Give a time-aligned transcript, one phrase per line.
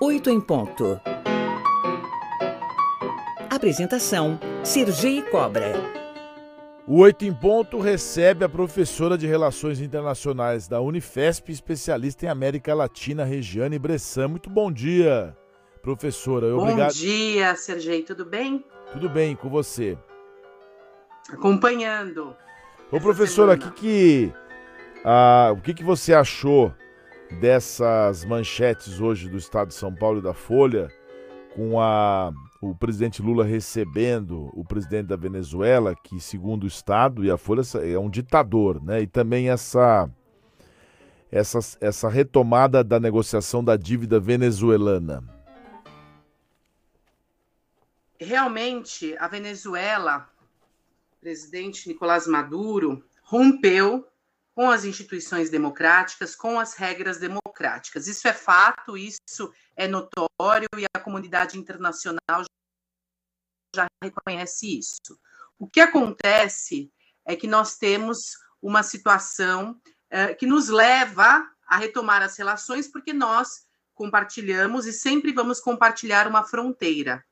[0.00, 1.00] 8 em ponto.
[3.50, 5.72] Apresentação: Sergi Cobra.
[6.86, 12.72] O Oito em Ponto recebe a professora de Relações Internacionais da Unifesp, especialista em América
[12.74, 14.28] Latina, Regiane Bressan.
[14.28, 15.36] Muito bom dia,
[15.82, 16.46] professora.
[16.56, 16.92] Obrigado.
[16.92, 18.04] Bom dia, Sergei.
[18.04, 18.64] Tudo bem?
[18.92, 19.98] Tudo bem, com você?
[21.28, 22.36] Acompanhando.
[22.92, 24.32] Ô, professora, que que,
[25.04, 26.72] ah, o que, que você achou
[27.40, 30.88] dessas manchetes hoje do Estado de São Paulo e da Folha,
[31.54, 37.30] com a, o presidente Lula recebendo o presidente da Venezuela, que segundo o Estado e
[37.30, 39.02] a Folha é um ditador, né?
[39.02, 40.10] E também essa,
[41.30, 45.22] essa, essa retomada da negociação da dívida venezuelana.
[48.20, 50.28] Realmente, a Venezuela,
[51.20, 54.04] presidente Nicolás Maduro, rompeu
[54.58, 58.08] com as instituições democráticas, com as regras democráticas.
[58.08, 62.42] Isso é fato, isso é notório e a comunidade internacional
[63.72, 65.16] já reconhece isso.
[65.56, 66.90] O que acontece
[67.24, 73.12] é que nós temos uma situação eh, que nos leva a retomar as relações, porque
[73.12, 77.24] nós compartilhamos e sempre vamos compartilhar uma fronteira.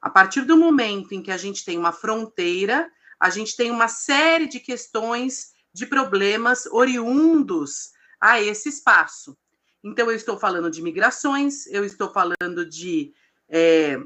[0.00, 3.88] A partir do momento em que a gente tem uma fronteira, a gente tem uma
[3.88, 9.36] série de questões de problemas oriundos a esse espaço.
[9.82, 13.14] Então, eu estou falando de migrações, eu estou falando de
[13.48, 13.98] é,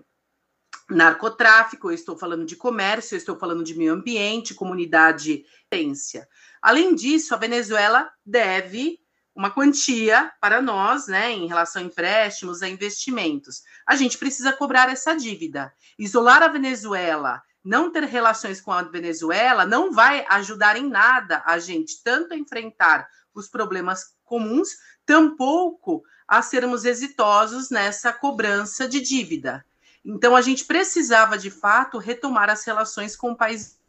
[0.88, 6.28] narcotráfico, eu estou falando de comércio, eu estou falando de meio ambiente, comunidade, ciência.
[6.62, 9.00] Além disso, a Venezuela deve
[9.34, 13.62] uma quantia para nós, né, em relação a empréstimos, a investimentos.
[13.84, 15.72] A gente precisa cobrar essa dívida.
[15.98, 21.58] Isolar a Venezuela não ter relações com a Venezuela não vai ajudar em nada a
[21.58, 24.68] gente tanto a enfrentar os problemas comuns,
[25.06, 29.64] tampouco a sermos exitosos nessa cobrança de dívida.
[30.04, 33.80] Então a gente precisava de fato retomar as relações com o país.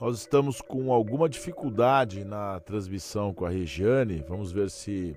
[0.00, 4.24] Nós estamos com alguma dificuldade na transmissão com a Regiane.
[4.28, 5.16] Vamos ver se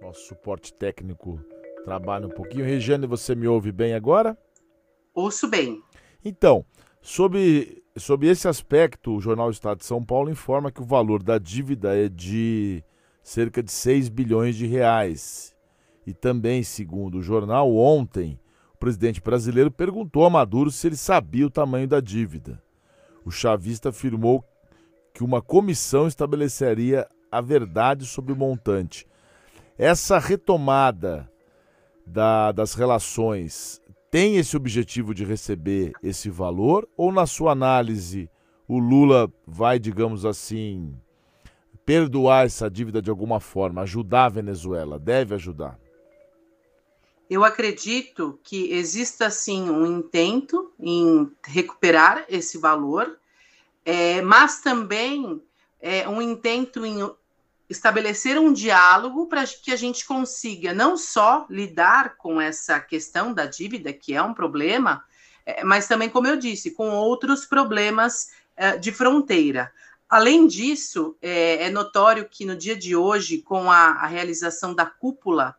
[0.00, 1.42] nosso suporte técnico
[1.84, 2.64] trabalha um pouquinho.
[2.64, 4.36] Regiane, você me ouve bem agora?
[5.14, 5.82] Ouço bem.
[6.24, 6.64] Então,
[7.02, 11.38] sobre, sobre esse aspecto, o Jornal Estado de São Paulo informa que o valor da
[11.38, 12.82] dívida é de
[13.22, 15.54] cerca de 6 bilhões de reais.
[16.06, 18.38] E também, segundo o jornal, ontem,
[18.74, 22.62] o presidente brasileiro perguntou a Maduro se ele sabia o tamanho da dívida.
[23.24, 24.44] O chavista afirmou
[25.12, 29.06] que uma comissão estabeleceria a verdade sobre o montante.
[29.76, 31.30] Essa retomada
[32.06, 33.79] da, das relações
[34.10, 36.88] tem esse objetivo de receber esse valor?
[36.96, 38.28] Ou, na sua análise,
[38.66, 40.94] o Lula vai, digamos assim,
[41.86, 44.98] perdoar essa dívida de alguma forma, ajudar a Venezuela?
[44.98, 45.78] Deve ajudar?
[47.28, 53.16] Eu acredito que exista sim um intento em recuperar esse valor,
[53.84, 55.40] é, mas também
[55.80, 57.08] é, um intento em
[57.70, 63.46] estabelecer um diálogo para que a gente consiga não só lidar com essa questão da
[63.46, 65.04] dívida, que é um problema,
[65.46, 69.72] é, mas também, como eu disse, com outros problemas é, de fronteira.
[70.08, 74.84] Além disso, é, é, notório que no dia de hoje, com a, a realização da
[74.84, 75.56] cúpula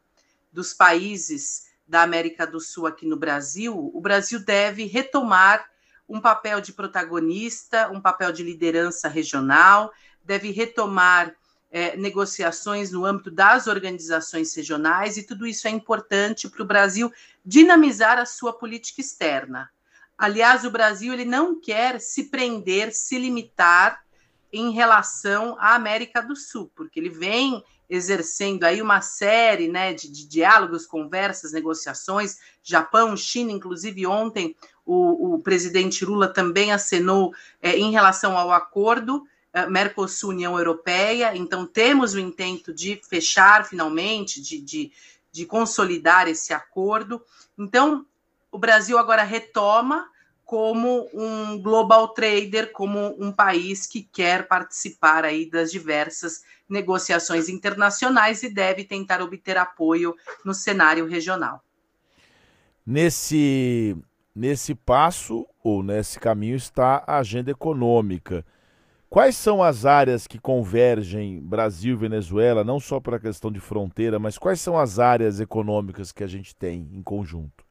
[0.51, 5.65] dos países da América do Sul aqui no Brasil, o Brasil deve retomar
[6.09, 9.93] um papel de protagonista, um papel de liderança regional,
[10.25, 11.33] deve retomar
[11.71, 17.11] é, negociações no âmbito das organizações regionais, e tudo isso é importante para o Brasil
[17.45, 19.69] dinamizar a sua política externa.
[20.17, 24.03] Aliás, o Brasil ele não quer se prender, se limitar
[24.53, 30.09] em relação à América do Sul, porque ele vem exercendo aí uma série né, de,
[30.09, 34.55] de diálogos, conversas, negociações, Japão, China, inclusive ontem
[34.85, 41.65] o, o presidente Lula também acenou é, em relação ao acordo eh, Mercosul-União Europeia, então
[41.65, 44.91] temos o intento de fechar finalmente, de, de,
[45.31, 47.21] de consolidar esse acordo.
[47.57, 48.05] Então,
[48.51, 50.09] o Brasil agora retoma
[50.51, 58.43] como um global trader, como um país que quer participar aí das diversas negociações internacionais
[58.43, 60.13] e deve tentar obter apoio
[60.43, 61.63] no cenário regional.
[62.85, 63.95] Nesse,
[64.35, 68.45] nesse passo ou nesse caminho está a agenda econômica.
[69.11, 73.59] Quais são as áreas que convergem Brasil e Venezuela, não só para a questão de
[73.59, 77.65] fronteira, mas quais são as áreas econômicas que a gente tem em conjunto?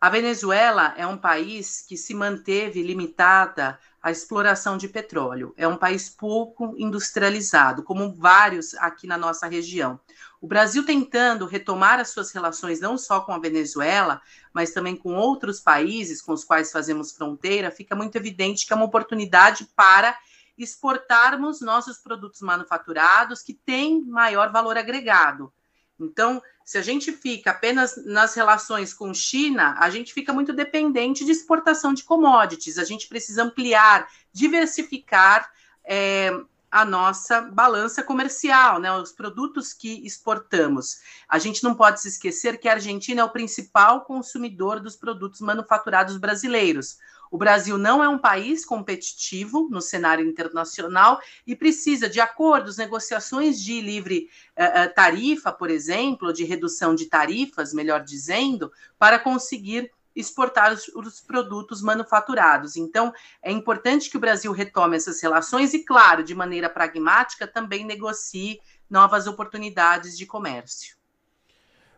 [0.00, 5.54] A Venezuela é um país que se manteve limitada a exploração de petróleo.
[5.56, 9.98] É um país pouco industrializado, como vários aqui na nossa região.
[10.42, 14.20] O Brasil tentando retomar as suas relações não só com a Venezuela,
[14.52, 18.76] mas também com outros países com os quais fazemos fronteira, fica muito evidente que é
[18.76, 20.14] uma oportunidade para
[20.58, 25.50] exportarmos nossos produtos manufaturados que têm maior valor agregado.
[25.98, 31.24] Então, se a gente fica apenas nas relações com China, a gente fica muito dependente
[31.24, 32.78] de exportação de commodities.
[32.78, 35.50] A gente precisa ampliar, diversificar
[35.84, 36.30] é,
[36.74, 40.98] a nossa balança comercial, né, os produtos que exportamos.
[41.28, 45.40] A gente não pode se esquecer que a Argentina é o principal consumidor dos produtos
[45.40, 46.98] manufaturados brasileiros.
[47.30, 53.62] O Brasil não é um país competitivo no cenário internacional e precisa de acordos, negociações
[53.62, 54.28] de livre
[54.58, 61.20] uh, tarifa, por exemplo, de redução de tarifas, melhor dizendo, para conseguir exportar os, os,
[61.20, 62.76] produtos manufaturados.
[62.76, 63.12] Então,
[63.42, 68.60] é importante que o Brasil retome essas relações e, claro, de maneira pragmática, também negocie
[68.88, 70.96] novas oportunidades de comércio.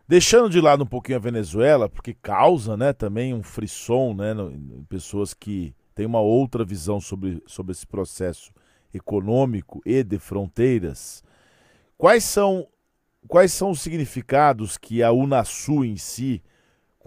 [0.07, 4.33] Deixando de lado um pouquinho a Venezuela, porque causa né, também um frisson, né,
[4.87, 8.53] pessoas que têm uma outra visão sobre, sobre esse processo
[8.93, 11.23] econômico e de fronteiras.
[11.97, 12.67] Quais são,
[13.27, 16.41] quais são os significados que a Unasul em si,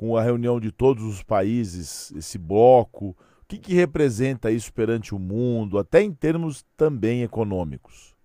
[0.01, 3.17] com a reunião de todos os países, esse bloco, o
[3.47, 8.17] que, que representa isso perante o mundo, até em termos também econômicos?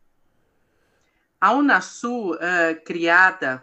[1.42, 3.62] A Unasul, uh, criada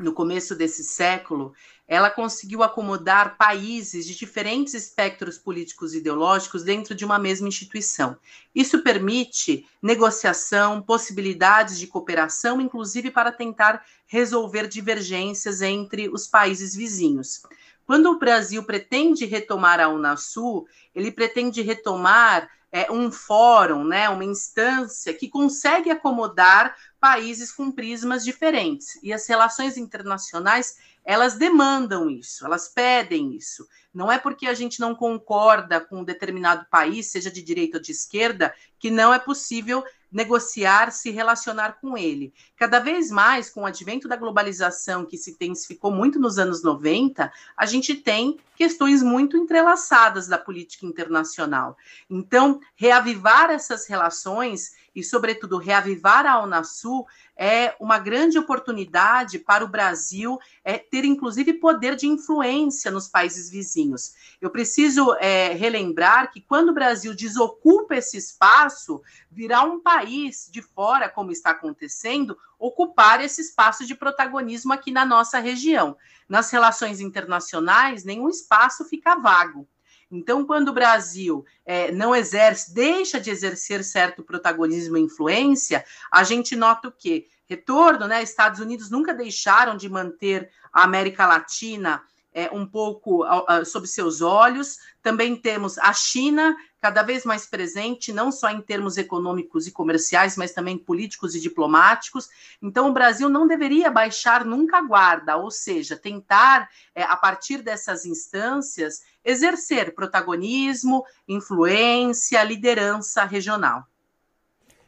[0.00, 1.52] no começo desse século,
[1.86, 8.16] ela conseguiu acomodar países de diferentes espectros políticos e ideológicos dentro de uma mesma instituição.
[8.54, 17.42] Isso permite negociação, possibilidades de cooperação, inclusive para tentar resolver divergências entre os países vizinhos.
[17.86, 24.24] Quando o Brasil pretende retomar a Unasul, ele pretende retomar é, um fórum, né, uma
[24.24, 28.98] instância que consegue acomodar países com prismas diferentes.
[29.02, 30.76] E as relações internacionais,
[31.08, 33.66] elas demandam isso, elas pedem isso.
[33.94, 37.82] Não é porque a gente não concorda com um determinado país, seja de direita ou
[37.82, 39.82] de esquerda, que não é possível
[40.12, 42.34] negociar, se relacionar com ele.
[42.58, 47.32] Cada vez mais, com o advento da globalização, que se intensificou muito nos anos 90,
[47.56, 51.74] a gente tem questões muito entrelaçadas da política internacional.
[52.10, 57.06] Então, reavivar essas relações e, sobretudo, reavivar a Unasul
[57.36, 63.48] é uma grande oportunidade para o Brasil é, ter, inclusive, poder de influência nos países
[63.48, 64.12] vizinhos.
[64.40, 69.00] Eu preciso é, relembrar que quando o Brasil desocupa esse espaço,
[69.30, 75.06] virá um país de fora, como está acontecendo, ocupar esse espaço de protagonismo aqui na
[75.06, 75.96] nossa região.
[76.28, 79.68] Nas relações internacionais, nenhum espaço fica vago.
[80.10, 86.24] Então, quando o Brasil é, não exerce, deixa de exercer certo protagonismo e influência, a
[86.24, 87.26] gente nota o quê?
[87.46, 88.22] Retorno, né?
[88.22, 92.02] Estados Unidos nunca deixaram de manter a América Latina
[92.32, 93.24] é, um pouco
[93.64, 94.78] sob seus olhos.
[95.02, 100.36] Também temos a China cada vez mais presente, não só em termos econômicos e comerciais,
[100.36, 102.28] mas também políticos e diplomáticos.
[102.62, 107.62] Então, o Brasil não deveria baixar nunca a guarda, ou seja, tentar, é, a partir
[107.62, 113.84] dessas instâncias, exercer protagonismo, influência, liderança regional.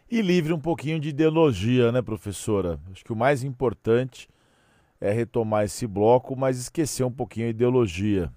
[0.09, 2.81] E livre um pouquinho de ideologia, né, professora?
[2.91, 4.29] Acho que o mais importante
[5.01, 8.31] é retomar esse bloco, mas esquecer um pouquinho a ideologia.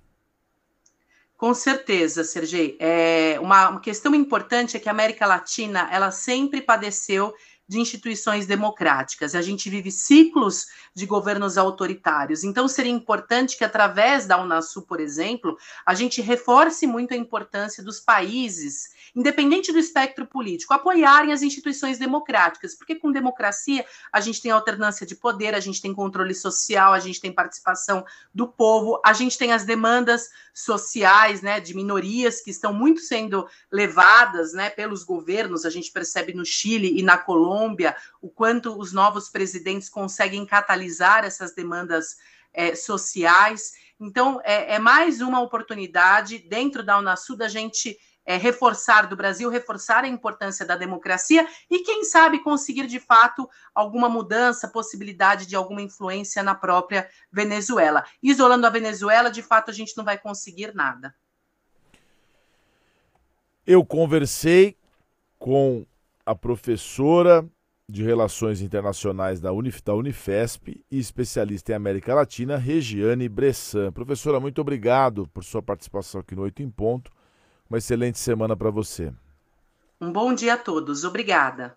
[1.36, 2.78] Com certeza, Sergei.
[2.80, 7.34] É uma, uma questão importante é que a América Latina ela sempre padeceu
[7.68, 9.36] de instituições democráticas.
[9.36, 12.44] A gente vive ciclos de governos autoritários.
[12.44, 17.84] Então, seria importante que, através da Unasul, por exemplo, a gente reforce muito a importância
[17.84, 24.42] dos países independente do espectro político, apoiarem as instituições democráticas, porque com democracia a gente
[24.42, 28.04] tem alternância de poder, a gente tem controle social, a gente tem participação
[28.34, 33.48] do povo, a gente tem as demandas sociais, né, de minorias que estão muito sendo
[33.72, 35.66] levadas, né, pelos governos.
[35.66, 41.24] A gente percebe no Chile e na Colômbia o quanto os novos presidentes conseguem catalisar
[41.24, 42.18] essas demandas
[42.54, 43.74] é, sociais.
[44.00, 49.50] Então, é, é, mais uma oportunidade dentro da Unasul da gente é, reforçar do Brasil,
[49.50, 55.56] reforçar a importância da democracia e, quem sabe, conseguir de fato alguma mudança, possibilidade de
[55.56, 58.04] alguma influência na própria Venezuela.
[58.22, 61.14] Isolando a Venezuela, de fato, a gente não vai conseguir nada.
[63.66, 64.76] Eu conversei
[65.40, 65.86] com
[66.26, 67.46] a professora
[67.88, 69.50] de Relações Internacionais da,
[69.84, 73.92] da Unifesp e especialista em América Latina, Regiane Bressan.
[73.92, 77.12] Professora, muito obrigado por sua participação aqui no Oito em Ponto.
[77.70, 79.14] Uma excelente semana para você.
[80.00, 81.04] Um bom dia a todos.
[81.04, 81.76] Obrigada.